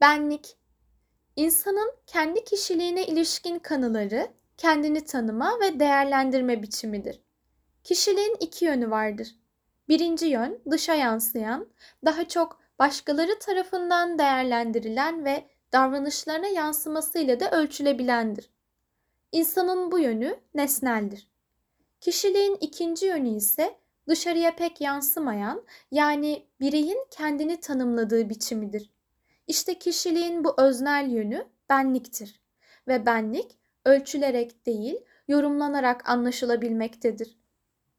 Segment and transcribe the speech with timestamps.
[0.00, 0.56] Benlik,
[1.36, 7.20] insanın kendi kişiliğine ilişkin kanıları, kendini tanıma ve değerlendirme biçimidir.
[7.84, 9.36] Kişiliğin iki yönü vardır.
[9.88, 11.68] Birinci yön dışa yansıyan,
[12.04, 18.50] daha çok başkaları tarafından değerlendirilen ve davranışlarına yansımasıyla da ölçülebilendir.
[19.32, 21.28] İnsanın bu yönü nesneldir.
[22.00, 23.76] Kişiliğin ikinci yönü ise
[24.08, 28.95] dışarıya pek yansımayan, yani bireyin kendini tanımladığı biçimidir.
[29.46, 32.40] İşte kişiliğin bu öznel yönü benliktir
[32.88, 34.96] ve benlik ölçülerek değil,
[35.28, 37.36] yorumlanarak anlaşılabilmektedir.